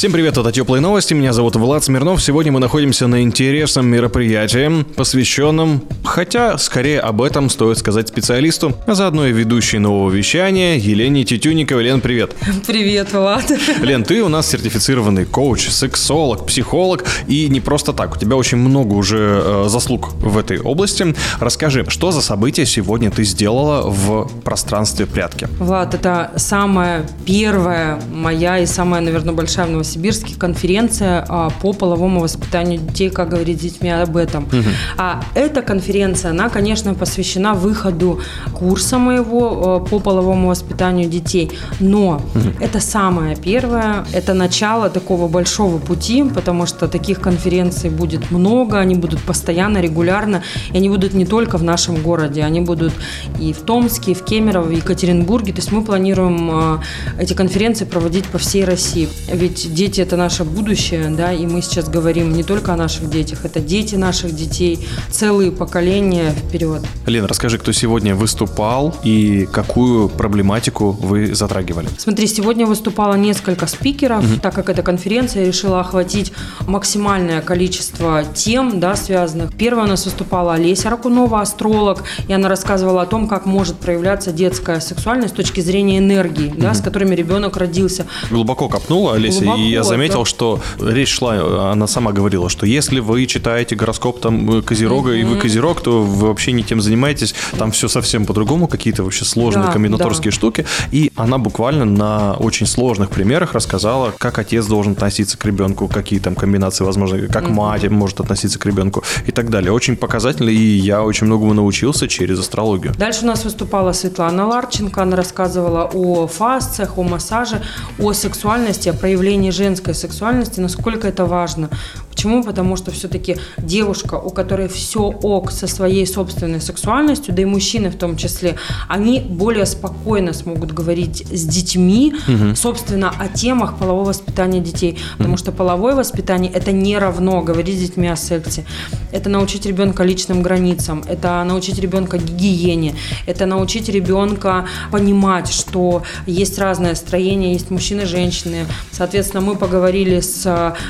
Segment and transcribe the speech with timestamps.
[0.00, 2.22] Всем привет, это Теплые новости, меня зовут Влад Смирнов.
[2.22, 8.94] Сегодня мы находимся на интересном мероприятии, посвященном, хотя скорее об этом стоит сказать специалисту, а
[8.94, 11.84] заодно и ведущей нового вещания Елене Тетюниковой.
[11.84, 12.34] Лен, привет.
[12.66, 13.44] Привет, Влад.
[13.82, 18.16] Лен, ты у нас сертифицированный коуч, сексолог, психолог, и не просто так.
[18.16, 21.14] У тебя очень много уже э, заслуг в этой области.
[21.40, 25.46] Расскажи, что за события сегодня ты сделала в пространстве прятки?
[25.58, 32.20] Влад, это самая первая моя и самая, наверное, большая в Новосибирске конференция а, по половому
[32.20, 34.44] воспитанию детей, как говорить с детьми об этом.
[34.44, 34.68] Угу.
[34.98, 38.20] А эта конференция, она, конечно, посвящена выходу
[38.52, 41.50] курса моего а, по половому воспитанию детей.
[41.80, 42.44] Но угу.
[42.60, 48.94] это самое первое, это начало такого большого пути, потому что таких конференций будет много, они
[48.94, 52.92] будут постоянно, регулярно, и они будут не только в нашем городе, они будут
[53.40, 55.52] и в Томске, и в Кемерово, в Екатеринбурге.
[55.52, 56.80] То есть мы планируем а,
[57.18, 59.08] эти конференции проводить по всей России.
[59.32, 63.46] Ведь дети– это наше будущее, да, и мы сейчас говорим не только о наших детях,
[63.46, 64.78] это дети наших детей,
[65.10, 66.82] целые поколения вперед.
[67.06, 71.88] Лена, расскажи, кто сегодня выступал и какую проблематику вы затрагивали?
[71.96, 74.38] Смотри, сегодня выступало несколько спикеров, угу.
[74.42, 76.30] так как эта конференция решила охватить
[76.66, 79.54] максимальное количество тем, да, связанных.
[79.56, 84.30] Первая у нас выступала Олеся Ракунова, астролог, и она рассказывала о том, как может проявляться
[84.30, 86.60] детская сексуальность с точки зрения энергии, угу.
[86.60, 88.04] да, с которыми ребенок родился.
[88.28, 90.24] Глубоко копнула Олеся, Глубоко, и я заметил, да.
[90.24, 95.20] что речь шла, она сама говорила, что если вы читаете гороскоп там э, Козерога, mm-hmm.
[95.20, 99.24] и вы Козерог, то вы вообще не тем занимаетесь, там все совсем по-другому, какие-то вообще
[99.24, 100.36] сложные да, комбинаторские да.
[100.36, 100.66] штуки.
[100.90, 106.18] И она буквально на очень сложных примерах рассказала, как отец должен относиться к ребенку, какие
[106.18, 107.52] там комбинации возможны, как mm-hmm.
[107.52, 109.72] мать может относиться к ребенку и так далее.
[109.72, 112.94] Очень показательно, и я очень многому научился через астрологию.
[112.96, 117.62] Дальше у нас выступала Светлана Ларченко, она рассказывала о фасциях, о массаже,
[117.98, 121.70] о сексуальности, о проявлении женской сексуальности, насколько это важно.
[122.10, 122.42] Почему?
[122.42, 127.88] Потому что все-таки девушка, у которой все ок со своей собственной сексуальностью, да и мужчины
[127.88, 128.56] в том числе,
[128.88, 132.56] они более спокойно смогут говорить с детьми, угу.
[132.56, 134.98] собственно, о темах полового воспитания детей.
[135.18, 138.64] Потому что половое воспитание это не равно говорить с детьми о сексе.
[139.12, 142.94] Это научить ребенка личным границам, это научить ребенка гигиене,
[143.26, 148.66] это научить ребенка понимать, что есть разное строение, есть мужчины, женщины.
[148.90, 150.44] Соответственно, мы поговорили с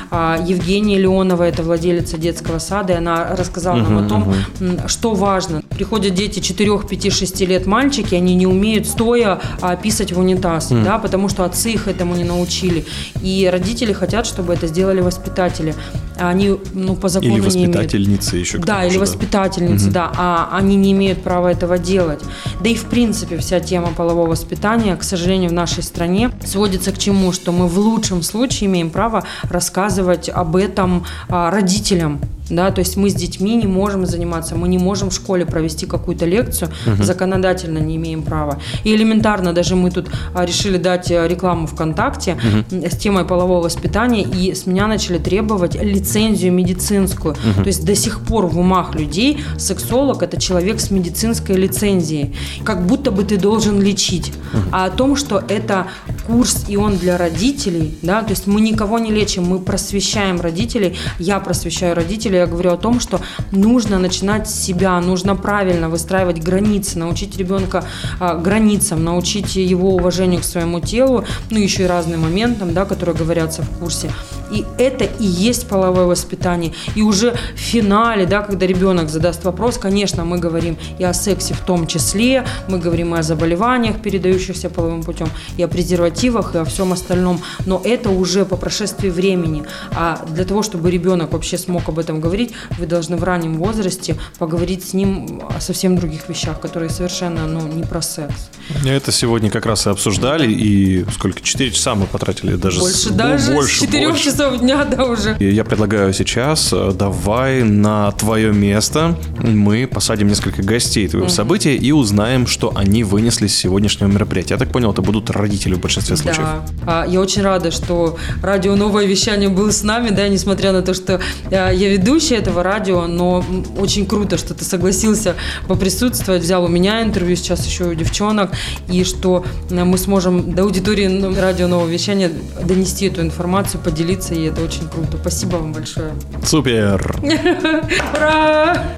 [0.09, 4.87] а, Евгенией Леонова, это владелица детского сада, и она рассказала uh-huh, нам о том, uh-huh.
[4.87, 5.61] что важно.
[5.69, 10.71] Приходят дети 4, 5, 6 лет мальчики, они не умеют стоя а, писать в унитаз,
[10.71, 10.83] uh-huh.
[10.83, 12.85] да, потому что отцы их этому не научили.
[13.21, 15.75] И родители хотят, чтобы это сделали воспитатели.
[16.21, 18.47] Они, ну, по закону или воспитательницы не имеют.
[18.47, 18.57] еще.
[18.59, 19.91] Да, или воспитательницы, uh-huh.
[19.91, 22.21] да, а они не имеют права этого делать.
[22.61, 26.97] Да и в принципе вся тема полового воспитания, к сожалению, в нашей стране сводится к
[26.97, 32.19] чему, что мы в лучшем случае имеем право рассказывать об этом а, родителям
[32.51, 35.85] да, то есть мы с детьми не можем заниматься, мы не можем в школе провести
[35.85, 37.03] какую-то лекцию, угу.
[37.03, 38.59] законодательно не имеем права.
[38.83, 42.85] И элементарно даже мы тут а, решили дать э, рекламу ВКонтакте угу.
[42.85, 47.33] с темой полового воспитания, и с меня начали требовать лицензию медицинскую.
[47.33, 47.63] Угу.
[47.63, 52.35] То есть до сих пор в умах людей сексолог– это человек с медицинской лицензией.
[52.63, 54.33] Как будто бы ты должен лечить.
[54.53, 54.63] Угу.
[54.71, 55.87] А о том, что это
[56.27, 60.97] курс, и он для родителей, да, то есть мы никого не лечим, мы просвещаем родителей,
[61.19, 63.19] я просвещаю родителей, я говорю о том, что
[63.51, 67.83] нужно начинать с себя, нужно правильно выстраивать границы, научить ребенка
[68.19, 73.15] а, границам, научить его уважению к своему телу, ну еще и разным моментам, да, которые
[73.15, 74.11] говорятся в курсе.
[74.51, 76.73] И это и есть половое воспитание.
[76.95, 81.53] И уже в финале, да, когда ребенок задаст вопрос, конечно, мы говорим и о сексе
[81.53, 86.57] в том числе, мы говорим и о заболеваниях, передающихся половым путем, и о презервативах, и
[86.57, 87.39] о всем остальном.
[87.65, 89.63] Но это уже по прошествии времени.
[89.91, 94.15] А для того, чтобы ребенок вообще смог об этом говорить, вы должны в раннем возрасте
[94.39, 98.49] поговорить с ним о совсем других вещах, которые совершенно ну, не про секс.
[98.85, 101.41] Это сегодня как раз и обсуждали, и сколько?
[101.41, 102.79] Четыре часа мы потратили даже.
[102.79, 103.05] Больше, с...
[103.07, 104.23] даже больше, с 4 больше.
[104.23, 105.35] часов дня, да, уже.
[105.39, 111.91] Я предлагаю сейчас, э, давай на твое место мы посадим несколько гостей твоего события и
[111.91, 114.53] узнаем, что они вынесли с сегодняшнего мероприятия.
[114.53, 116.47] Я так понял, это будут родители в большинстве случаев.
[116.85, 117.05] Да.
[117.05, 121.19] Я очень рада, что радио «Новое вещание» было с нами, да, несмотря на то, что
[121.51, 123.41] а, я ведущая этого радио, но
[123.77, 125.35] очень круто, что ты согласился
[125.69, 128.51] поприсутствовать, взял у меня интервью, сейчас еще у девчонок,
[128.89, 131.07] и что э, мы сможем до аудитории
[131.39, 132.29] радио «Новое вещание»
[132.65, 135.17] донести эту информацию, поделиться, и это очень круто.
[135.21, 136.11] Спасибо вам большое.
[136.43, 137.15] Супер!
[138.13, 138.97] Ура!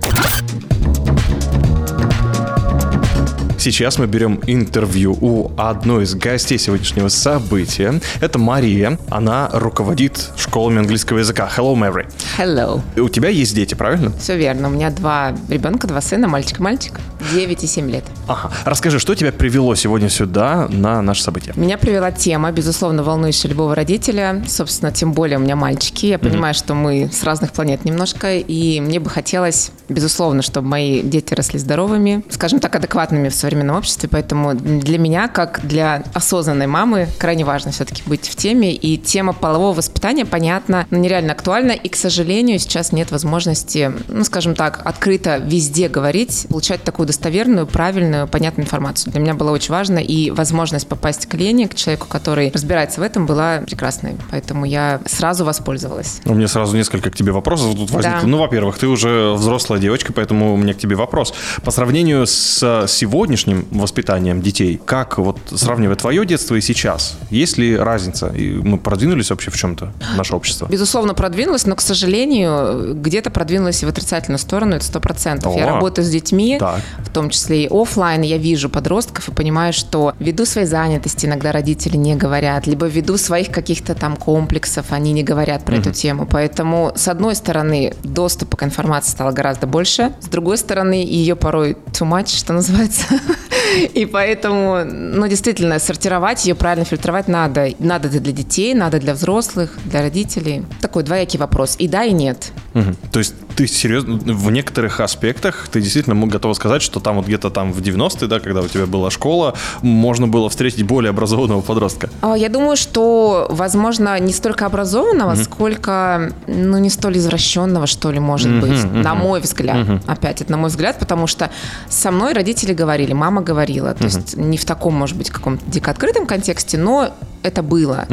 [3.63, 8.01] Сейчас мы берем интервью у одной из гостей сегодняшнего события.
[8.19, 8.99] Это Мария.
[9.09, 11.49] Она руководит школами английского языка.
[11.55, 12.05] Hello, Mary.
[12.37, 12.81] Hello.
[12.97, 14.11] У тебя есть дети, правильно?
[14.19, 14.67] Все верно.
[14.67, 16.99] У меня два ребенка, два сына, мальчик и мальчик.
[17.31, 18.03] 9 и 7 лет.
[18.27, 18.51] Ага.
[18.65, 21.53] Расскажи, что тебя привело сегодня сюда на наше событие?
[21.55, 24.43] Меня привела тема, безусловно, волнующая любого родителя.
[24.47, 26.07] Собственно, тем более у меня мальчики.
[26.07, 28.37] Я понимаю, что мы с разных планет немножко.
[28.37, 33.77] И мне бы хотелось, безусловно, чтобы мои дети росли здоровыми, скажем так, адекватными в современном
[33.77, 34.09] обществе.
[34.09, 38.73] Поэтому для меня, как для осознанной мамы, крайне важно все-таки быть в теме.
[38.73, 41.71] И тема полового воспитания, понятно, но нереально актуальна.
[41.71, 47.67] И, к сожалению, сейчас нет возможности, ну, скажем так, открыто везде говорить, получать такую достоверную,
[47.67, 49.11] правильную, понятную информацию.
[49.11, 49.99] Для меня было очень важно.
[49.99, 54.15] И возможность попасть к Лене, к человеку, который разбирается в этом, была прекрасной.
[54.31, 56.21] Поэтому я сразу воспользовалась.
[56.25, 58.21] У меня сразу несколько к тебе вопросов тут возникло.
[58.21, 58.27] Да.
[58.27, 61.33] Ну, во-первых, ты уже взрослая девочка, поэтому у меня к тебе вопрос.
[61.63, 67.77] По сравнению с сегодняшним воспитанием детей, как вот сравнивая твое детство и сейчас, есть ли
[67.77, 68.27] разница?
[68.27, 70.67] И мы продвинулись вообще в чем-то, наше общество?
[70.67, 75.55] Безусловно, продвинулась, но, к сожалению, где-то продвинулась и в отрицательную сторону, это сто процентов.
[75.55, 76.81] Я О, работаю с детьми, так.
[77.03, 81.51] В том числе и оффлайн, я вижу подростков и понимаю, что ввиду своей занятости иногда
[81.51, 86.27] родители не говорят, либо ввиду своих каких-то там комплексов они не говорят про эту тему.
[86.29, 91.77] Поэтому, с одной стороны, доступа к информации стало гораздо больше, с другой стороны, ее порой
[91.91, 93.05] too much, что называется.
[93.93, 97.69] И поэтому, ну, действительно, сортировать ее, правильно фильтровать надо.
[97.79, 100.63] Надо это для детей, надо для взрослых, для родителей.
[100.81, 101.75] Такой двоякий вопрос.
[101.79, 102.51] И да, и нет.
[102.73, 102.95] Мгм.
[103.11, 107.49] То есть ты серьезно, в некоторых аспектах ты действительно готова сказать, что там вот где-то
[107.49, 112.09] там в 90-е, да, когда у тебя была школа, можно было встретить более образованного подростка.
[112.21, 118.19] А, Я думаю, что, возможно, не столько образованного, сколько, ну, не столь извращенного, что ли,
[118.19, 119.87] может быть, на мой взгляд.
[120.07, 121.49] Опять, это на мой взгляд, потому что
[121.89, 125.91] со мной родители говорили, мама говорила, то есть не в таком, может быть, каком-то дико
[125.91, 127.09] открытом контексте, но
[127.43, 128.07] это было.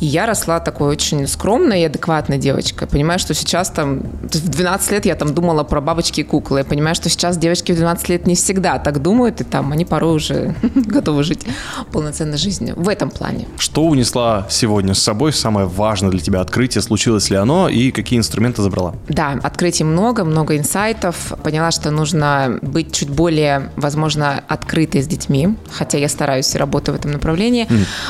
[0.00, 2.86] И я росла такой очень скромной и адекватной девочкой.
[2.88, 6.60] Понимаю, что сейчас там, в 12 лет я там думала про бабочки и куклы.
[6.60, 9.84] Я понимаю, что сейчас девочки в 12 лет не всегда так думают, и там они
[9.84, 11.46] порой уже готовы жить
[11.92, 12.74] полноценной жизнью.
[12.76, 13.46] В этом плане.
[13.58, 15.32] Что унесла сегодня с собой?
[15.32, 18.94] Самое важное для тебя открытие, случилось ли оно и какие инструменты забрала?
[19.08, 21.32] Да, открытий много, много инсайтов.
[21.42, 26.96] Поняла, что нужно быть чуть более, возможно, открытой с детьми, хотя я стараюсь и работаю
[26.96, 27.66] в этом направлении.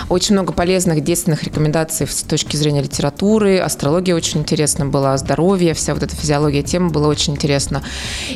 [0.08, 5.94] Очень много полезных действенных рекомендаций с точки зрения литературы, астрология очень интересна была, здоровье, вся
[5.94, 7.82] вот эта физиология тема была очень интересна.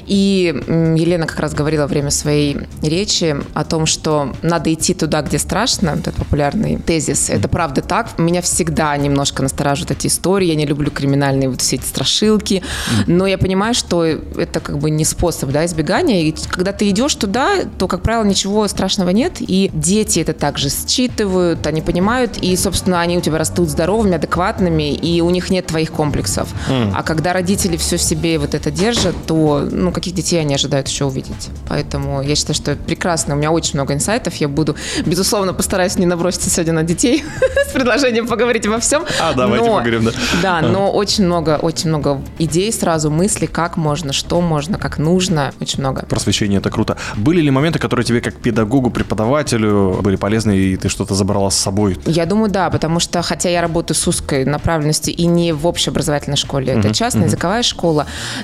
[0.07, 5.23] И Елена как раз говорила во время своей речи о том, что надо идти туда,
[5.23, 7.31] где страшно, этот популярный тезис.
[7.31, 8.19] Это правда так.
[8.19, 10.47] Меня всегда немножко настораживают эти истории.
[10.47, 12.63] Я не люблю криминальные вот все эти страшилки.
[13.07, 16.23] Но я понимаю, что это как бы не способ да, избегания.
[16.23, 19.37] И когда ты идешь туда, то, как правило, ничего страшного нет.
[19.41, 22.39] И дети это также считывают, они понимают.
[22.39, 26.49] И, собственно, они у тебя растут здоровыми, адекватными, и у них нет твоих комплексов.
[26.69, 30.89] А когда родители все в себе вот это держат, то, ну, каких детей они ожидают
[30.89, 31.49] еще увидеть?
[31.69, 33.35] Поэтому я считаю, что прекрасно.
[33.35, 34.35] У меня очень много инсайтов.
[34.35, 34.77] Я буду,
[35.07, 37.25] безусловно, постараюсь не наброситься сегодня на детей
[37.69, 39.05] с предложением поговорить обо всем.
[39.21, 40.13] А, давайте Но- поговорим, да.
[40.43, 45.53] Да, но очень много, очень много идей сразу, мыслей, как можно, что можно, как нужно.
[45.61, 46.05] Очень много.
[46.07, 46.97] Просвещение это круто.
[47.17, 51.57] Были ли моменты, которые тебе как педагогу, преподавателю были полезны, и ты что-то забрала с
[51.57, 51.97] собой?
[52.07, 56.37] Я думаю, да, потому что, хотя я работаю с узкой направленностью и не в общеобразовательной
[56.37, 57.92] школе, это частная языковая школа,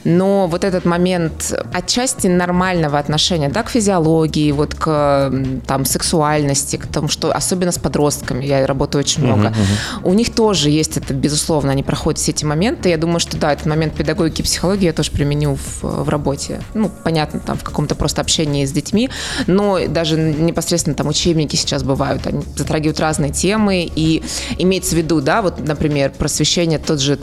[0.04, 5.32] но вот этот момент отчасти нормального отношения, да, к физиологии, вот к
[5.66, 9.52] там сексуальности, к тому, что особенно с подростками, я работаю очень много,
[10.04, 12.88] у них тоже есть это, безусловно, они проходят все эти моменты.
[12.88, 16.60] Я думаю, что да, этот момент педагогики и психологии я тоже применю в, в работе.
[16.74, 19.10] Ну, понятно, там в каком-то просто общении с детьми,
[19.46, 24.22] но даже непосредственно там учебники сейчас бывают, они затрагивают разные темы, и
[24.58, 27.18] имеется в виду, да, вот, например, просвещение, тот же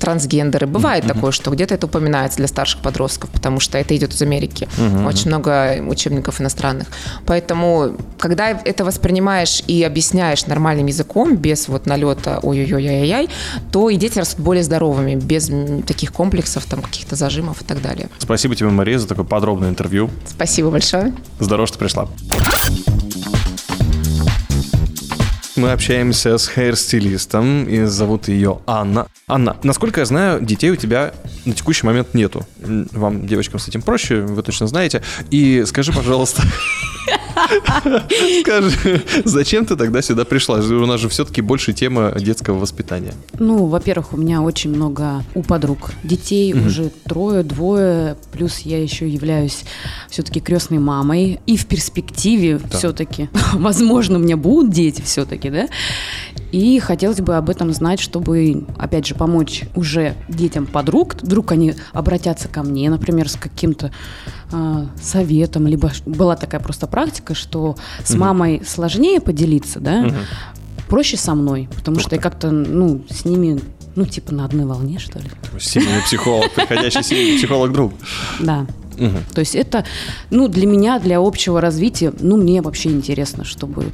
[0.00, 0.66] трансгендеры.
[0.66, 4.68] Бывает такое, что где-то это упоминается для старших подростков, потому что это идет из Америки.
[5.06, 6.88] Очень много учебников иностранных.
[7.26, 13.28] Поэтому, когда это воспринимаешь и объясняешь нормальным языком, без вот налета ой-ой-ой-ай-яй,
[13.70, 15.50] то и дети растут более здоровыми, без
[15.86, 18.08] таких комплексов, там, каких-то зажимов и так далее.
[18.18, 20.10] Спасибо тебе, Мария, за такое подробное интервью.
[20.26, 21.12] Спасибо большое.
[21.38, 22.08] Здорово, что пришла.
[25.60, 29.06] Мы общаемся с хейр-стилистом, и зовут ее Анна.
[29.28, 31.12] Анна, насколько я знаю, детей у тебя
[31.44, 32.46] на текущий момент нету.
[32.56, 35.02] Вам, девочкам, с этим проще, вы точно знаете.
[35.30, 36.44] И скажи, пожалуйста,
[38.40, 40.58] скажи, зачем ты тогда сюда пришла?
[40.58, 43.14] У нас же все-таки больше тема детского воспитания.
[43.38, 49.08] Ну, во-первых, у меня очень много у подруг детей, уже трое, двое, плюс я еще
[49.08, 49.64] являюсь
[50.08, 51.40] все-таки крестной мамой.
[51.46, 55.68] И в перспективе все-таки, возможно, у меня будут дети все-таки, да?
[56.52, 61.14] И хотелось бы об этом знать, чтобы, опять же, помочь уже детям подруг.
[61.22, 63.92] Вдруг они обратятся ко мне, например, с каким-то
[64.52, 70.10] а, советом, либо была такая просто практика, что с мамой сложнее поделиться, да,
[70.88, 73.60] проще со мной, потому что я как-то, ну, с ними,
[73.94, 75.30] ну, типа на одной волне, что ли.
[75.60, 77.92] Семейный психолог, приходящий семейный психолог-друг.
[78.40, 78.66] Да.
[79.00, 79.24] Мгм.
[79.34, 79.84] То есть это,
[80.30, 83.86] ну, для меня, для общего развития, ну, мне вообще интересно, чтобы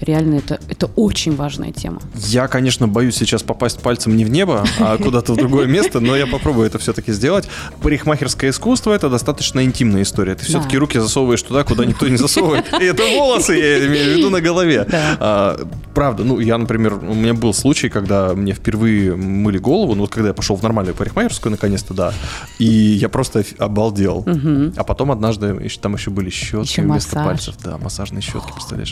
[0.00, 2.00] реально это, это очень важная тема.
[2.16, 6.16] Я, конечно, боюсь сейчас попасть пальцем не в небо, а куда-то в другое место, но
[6.16, 7.48] я попробую это все-таки сделать.
[7.82, 10.34] Парикмахерское искусство– это достаточно интимная история.
[10.34, 12.64] Ты все-таки руки засовываешь туда, куда никто не засовывает.
[12.80, 14.86] И это волосы, я имею в виду, на голове.
[14.90, 15.60] А,
[15.94, 20.10] Правда, ну, я, например, у меня был случай, когда мне впервые мыли голову, ну, вот
[20.10, 22.12] когда я пошел в нормальную парикмахерскую, наконец-то, да,
[22.58, 23.54] и я просто оф-
[24.54, 24.72] обалдел.
[24.76, 27.26] А потом однажды еще- там еще были щетки Еще вместо массаж.
[27.26, 27.54] пальцев.
[27.64, 28.90] Да, массажные щетки, представляешь?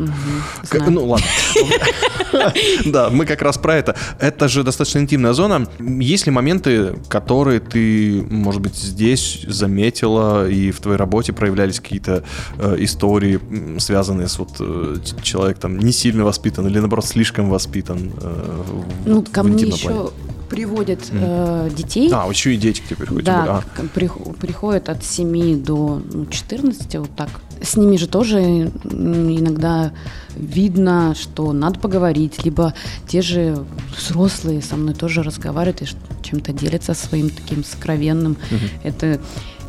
[0.68, 0.90] К- знаю.
[0.92, 1.26] Ну, ладно.
[2.86, 3.94] Да, мы как раз про это.
[4.18, 5.66] Это же достаточно интимная зона.
[5.78, 12.24] Есть ли моменты, которые ты, может быть, здесь заметила, и в твоей работе проявлялись какие-то
[12.58, 13.38] э, истории,
[13.78, 18.12] связанные с вот э, ч- человек там не сильно воспитан или, наоборот, слишком воспитан?
[18.20, 18.62] э,
[19.06, 20.10] Ну, в ко мне еще плане?
[20.52, 22.10] Приводят э, детей.
[22.12, 23.62] А, еще и дети теперь хоть Да, а.
[23.80, 27.28] к- прих- приходят от 7 до ну, 14, вот так.
[27.62, 29.92] С ними же тоже иногда
[30.36, 32.74] видно, что надо поговорить, либо
[33.08, 33.64] те же
[33.96, 35.86] взрослые со мной тоже разговаривают и
[36.22, 38.36] чем-то делятся своим таким сокровенным.
[38.82, 39.20] Это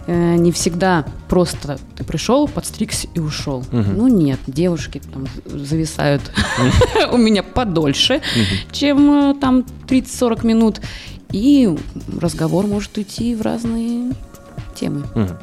[0.08, 3.64] э, не всегда просто ты пришел, подстригся и ушел.
[3.72, 6.22] Ну нет, девушки там зависают
[7.12, 8.22] у меня подольше,
[8.72, 10.82] чем э, там 30-40 минут.
[11.32, 11.76] И
[12.20, 14.14] разговор может уйти в разные
[14.76, 15.04] темы.
[15.16, 15.38] Мгм.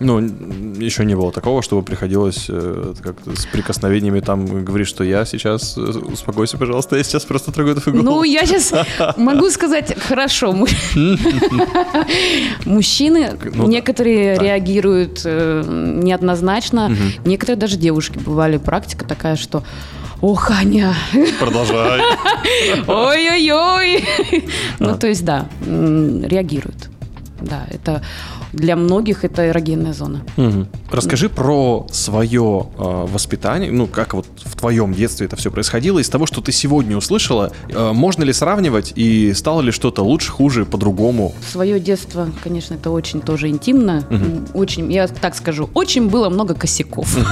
[0.00, 0.18] Ну,
[0.78, 5.76] еще не было такого, чтобы приходилось э, как-то с прикосновениями там говорить, что я сейчас,
[5.76, 8.16] э, успокойся, пожалуйста, я сейчас просто трогаю твою голову.
[8.20, 8.72] Ну, я сейчас
[9.18, 10.66] могу сказать, хорошо, му-
[12.64, 13.68] мужчины Ну да.
[13.70, 15.62] некоторые реагируют э,
[16.02, 16.90] неоднозначно,
[17.24, 19.62] некоторые даже девушки бывали практика такая, что
[20.22, 20.94] Ох, Аня,
[21.40, 22.00] Продолжай.
[22.86, 24.04] ой-ой-ой.
[24.78, 26.90] Ну, то есть, да, м, реагируют.
[27.40, 28.02] Да, это
[28.52, 30.22] для многих это эрогенная зона.
[30.36, 30.68] Мгм.
[30.90, 35.98] Расскажи про свое э, воспитание, ну, как вот в твоем детстве это все происходило.
[35.98, 40.30] Из того, что ты сегодня услышала, э, можно ли сравнивать и стало ли что-то лучше,
[40.32, 41.32] хуже, по-другому?
[41.50, 44.04] Свое детство, конечно, это очень тоже интимно.
[44.10, 47.16] М, Очень, я так скажу, очень было много косяков.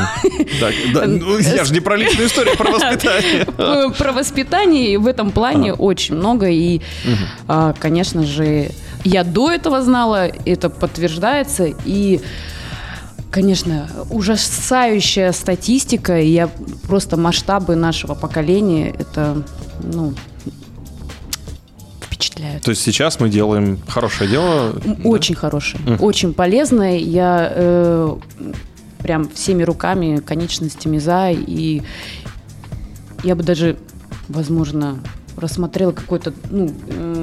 [1.06, 3.46] Ну, я же не про личную историю, про воспитание.
[3.58, 6.48] Э, Про воспитание в этом плане очень много.
[6.48, 6.80] И,
[7.46, 8.70] а, конечно же,
[9.08, 11.72] я до этого знала, это подтверждается.
[11.84, 12.20] И,
[13.30, 16.20] конечно, ужасающая статистика.
[16.20, 16.48] и Я
[16.86, 19.42] просто масштабы нашего поколения, это,
[19.82, 20.14] ну,
[22.02, 22.62] впечатляют.
[22.64, 24.72] То есть сейчас мы делаем хорошее дело.
[24.84, 25.08] М, да?
[25.08, 26.98] Очень хорошее, очень полезное.
[26.98, 28.16] Я э,
[28.98, 31.30] прям всеми руками, конечностями за.
[31.30, 31.82] И
[33.22, 33.76] я бы даже,
[34.28, 34.98] возможно,
[35.36, 37.17] рассмотрела какое-то ну, э,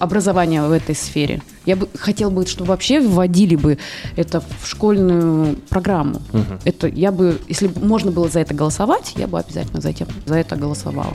[0.00, 1.42] образование в этой сфере.
[1.66, 3.78] Я бы хотела бы, чтобы вообще вводили бы
[4.16, 6.20] это в школьную программу.
[6.64, 10.06] Это я бы, если бы можно было за это голосовать, я бы обязательно за, этим,
[10.26, 11.14] за это голосовала.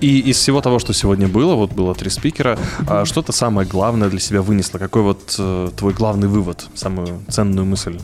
[0.00, 3.66] И из всего того, что сегодня было, вот было три спикера, а что ты самое
[3.66, 4.78] главное для себя вынесла?
[4.78, 7.98] Какой вот э, твой главный вывод, самую ценную мысль?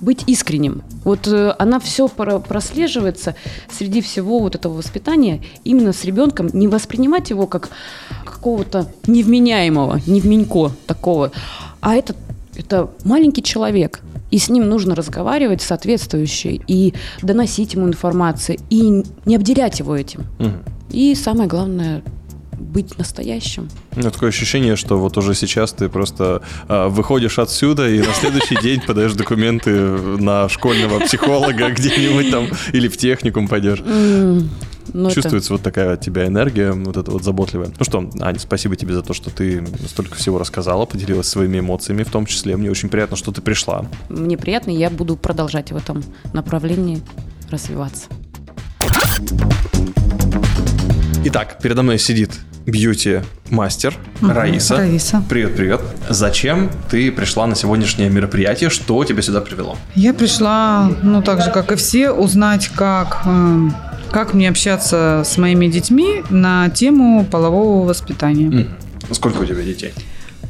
[0.00, 0.82] Быть искренним.
[1.04, 3.34] Вот э, она все прослеживается
[3.70, 7.70] среди всего вот этого воспитания именно с ребенком, не воспринимать его как
[8.24, 11.32] какого-то невменяемого, невменько такого,
[11.80, 12.14] а это,
[12.56, 14.00] это маленький человек,
[14.30, 20.26] и с ним нужно разговаривать соответствующе, и доносить ему информацию, и не обделять его этим.
[20.38, 20.62] Мгм.
[20.90, 22.02] И самое главное
[22.58, 23.68] быть настоящим.
[23.96, 28.56] Ну, такое ощущение, что вот уже сейчас ты просто а, выходишь отсюда и на следующий
[28.62, 33.82] день подаешь документы на школьного психолога где-нибудь там или в техникум пойдешь.
[34.92, 37.70] Но Чувствуется вот такая от тебя энергия, вот эта вот заботливая.
[37.78, 42.02] Ну что, Аня, спасибо тебе за то, что ты столько всего рассказала, поделилась своими эмоциями,
[42.02, 42.56] в том числе.
[42.56, 43.86] Мне очень приятно, что ты пришла.
[44.08, 47.02] Это, мне приятно, и я буду продолжать в этом направлении
[47.50, 48.06] развиваться.
[51.24, 52.30] Итак, передо мной сидит
[52.66, 54.76] бьюти-мастер Раиса.
[54.76, 55.22] Раиса.
[55.28, 55.80] Привет, привет.
[56.08, 58.70] Зачем ты пришла на сегодняшнее мероприятие?
[58.70, 59.76] Что тебя сюда привело?
[59.94, 63.68] Я пришла, ну так же, как и все, узнать, как, э,
[64.10, 68.68] как мне общаться с моими детьми на тему полового воспитания.
[69.10, 69.92] Сколько у тебя детей?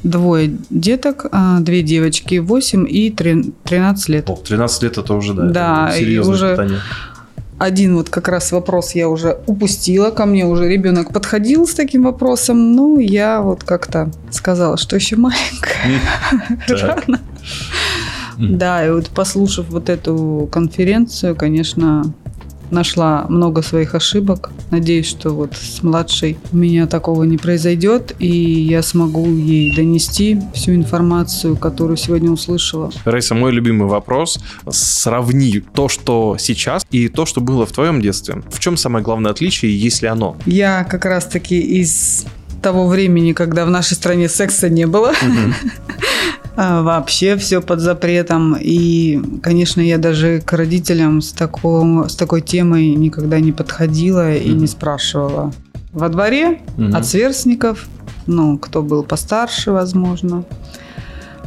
[0.04, 4.30] Двое деток, а, две девочки, 8 и трин- 13 лет.
[4.30, 5.42] О, 13 лет это уже, да,
[5.88, 6.80] Да, серьезное уже- испытание.
[7.58, 12.04] Один вот как раз вопрос я уже упустила, ко мне уже ребенок подходил с таким
[12.04, 16.00] вопросом, ну я вот как-то сказала, что еще маленькая,
[16.68, 17.20] рано.
[18.38, 22.12] Да, и вот послушав вот эту конференцию, конечно,
[22.70, 24.50] нашла много своих ошибок.
[24.70, 30.40] Надеюсь, что вот с младшей у меня такого не произойдет, и я смогу ей донести
[30.54, 32.90] всю информацию, которую сегодня услышала.
[33.04, 34.40] Раиса, мой любимый вопрос.
[34.68, 38.42] Сравни то, что сейчас, и то, что было в твоем детстве.
[38.50, 40.36] В чем самое главное отличие, если оно?
[40.46, 42.26] Я как раз-таки из
[42.62, 45.10] того времени, когда в нашей стране секса не было.
[45.10, 45.14] А,
[46.58, 48.56] Вообще все под запретом.
[48.60, 54.50] И, конечно, я даже к родителям с, такого, с такой темой никогда не подходила и
[54.50, 55.52] не спрашивала.
[55.92, 56.96] Во дворе Мгм.
[56.96, 57.86] от сверстников,
[58.26, 60.44] ну, кто был постарше, возможно.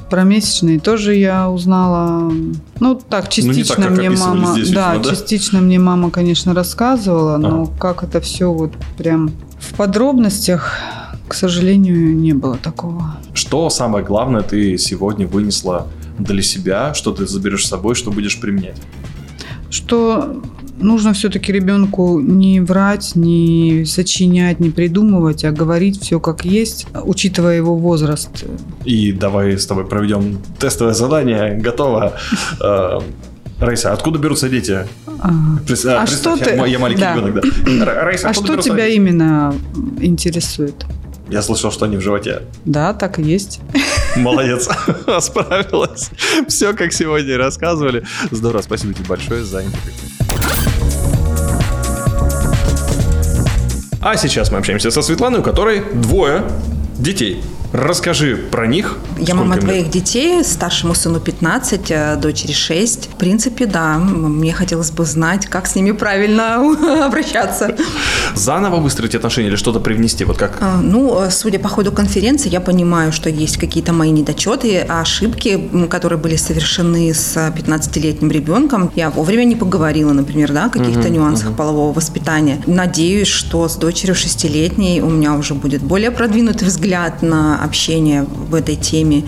[0.09, 2.31] Про месячные тоже я узнала.
[2.79, 4.53] Ну, так, частично как мне описывали мама.
[4.53, 5.09] здесь, да, видимо, да?
[5.15, 10.73] частично мне мама, конечно, рассказывала, но как это все вот прям в подробностях,
[11.31, 13.17] к сожалению, не было такого.
[13.33, 15.87] Что самое главное ты сегодня вынесла
[16.19, 18.77] для себя, что ты заберешь с собой, что будешь применять?
[19.69, 20.41] Что
[20.79, 27.55] нужно все-таки ребенку не врать, не сочинять, не придумывать, а говорить все как есть, учитывая
[27.57, 28.43] его возраст.
[28.83, 31.55] И давай с тобой проведем тестовое задание.
[31.57, 32.13] Готово.
[32.63, 32.99] Э,
[33.59, 34.87] Раиса, откуда берутся дети?
[35.19, 35.29] А,
[35.67, 37.15] Прис- А что я, ты- я маленький да.
[37.15, 37.41] ребенок, да.
[37.85, 38.95] Ра- Раиса, а что тебя дети?
[38.95, 39.53] именно
[40.01, 40.73] интересует?
[41.31, 42.41] Я слышал, что они в животе.
[42.65, 43.61] Да, так и есть.
[44.17, 44.67] Молодец,
[45.21, 46.09] справилась.
[46.49, 48.03] Все, как сегодня и рассказывали.
[48.31, 49.93] Здорово, спасибо тебе большое за интервью.
[54.01, 56.43] А сейчас мы общаемся со Светланой, у которой двое
[56.97, 57.41] детей.
[57.73, 58.97] Расскажи про них.
[59.17, 59.65] Я Сколько мама им лет?
[59.65, 63.05] двоих детей, старшему сыну 15, э, дочери 6.
[63.13, 66.55] В принципе, да, мне хотелось бы знать, как с ними правильно
[67.05, 67.77] обращаться.
[68.35, 70.25] Заново выстроить отношения или что-то привнести?
[70.25, 70.57] Вот как?
[70.59, 75.69] А, Ну, э, судя по ходу конференции, я понимаю, что есть какие-то мои недочеты, ошибки,
[75.89, 78.91] которые были совершены с 15-летним ребенком.
[78.95, 82.61] Я вовремя не поговорила, например, да, о каких-то нюансах полового воспитания.
[82.67, 88.55] Надеюсь, что с дочерью шестилетней у меня уже будет более продвинутый взгляд на общение в
[88.55, 89.23] этой теме.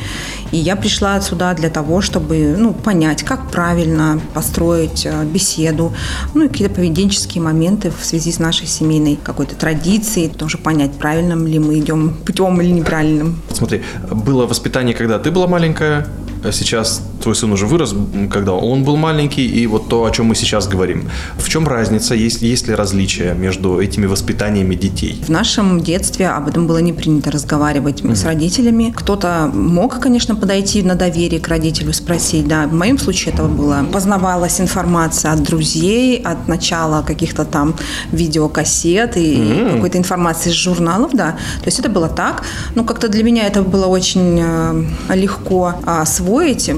[0.52, 5.94] И я пришла сюда для того, чтобы ну, понять, как правильно построить э, беседу,
[6.34, 11.48] ну и какие-то поведенческие моменты в связи с нашей семейной какой-то традицией, тоже понять, правильным
[11.48, 13.42] ли мы идем путем или неправильным.
[13.52, 16.08] Смотри, было воспитание, когда ты была маленькая,
[16.44, 17.96] а сейчас твой сын уже вырос,
[18.30, 21.10] когда он был маленький, и вот то, о чем мы сейчас говорим.
[21.38, 25.22] В чем разница, есть, есть ли различия между этими воспитаниями детей?
[25.26, 28.94] В нашем детстве об этом было не принято разговаривать с родителями.
[28.96, 32.48] Кто-то мог, конечно, подойти на доверие к родителю, спросить.
[32.48, 33.86] Да, в моем случае это было.
[33.92, 37.76] Познавалась информация от друзей, от начала каких-то там
[38.12, 41.32] видеокассет и какой-то информации из журналов, да.
[41.62, 42.44] То есть это было так.
[42.76, 46.72] Но как-то для меня это было очень э, легко освоить.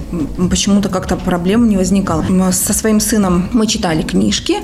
[0.50, 2.26] Почему-то как-то проблем не возникало.
[2.52, 4.56] Со своим сыном мы читали книжки,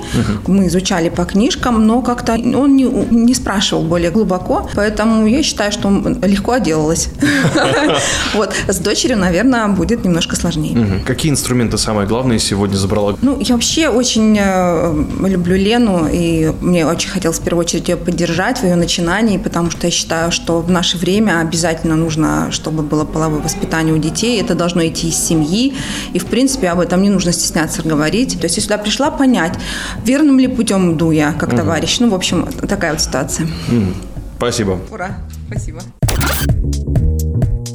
[0.46, 5.72] мы изучали по книжкам, но как-то он не, не спрашивал более глубоко, поэтому я считаю,
[5.72, 5.88] что
[6.22, 7.08] легко отделалась.
[8.34, 8.54] Вот.
[8.68, 11.02] С дочерью, наверное, будет немножко сложнее.
[11.06, 13.16] Какие инструменты самые главные сегодня забрала?
[13.22, 17.96] Ну, я вообще очень э, люблю Лену, и мне очень хотелось в первую очередь ее
[17.96, 22.82] поддержать в ее начинании, потому что я считаю, что в наше время обязательно нужно, чтобы
[22.82, 24.40] было половое воспитание у детей.
[24.40, 25.61] Это должно идти из семьи,
[26.12, 28.38] и, в принципе, об этом не нужно стесняться говорить.
[28.40, 29.54] То есть я сюда пришла понять,
[30.04, 31.98] верным ли путем иду я как товарищ.
[32.00, 33.46] Ну, в общем, такая вот ситуация.
[33.70, 33.94] М,
[34.36, 34.78] Спасибо.
[34.90, 35.18] Ура!
[35.48, 35.80] Спасибо.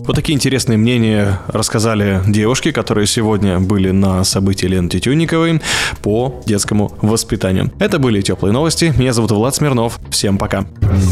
[0.08, 5.62] Вот такие интересные мнения рассказали девушки, которые сегодня были на событии Лены Тютюнниковой
[6.02, 7.74] по детскому воспитанию.
[7.80, 8.94] Это были теплые новости.
[8.98, 10.00] Меня зовут Влад Смирнов.
[10.10, 10.66] Всем пока.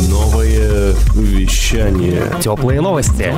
[0.10, 2.24] Новое вещание.
[2.42, 3.34] Теплые новости.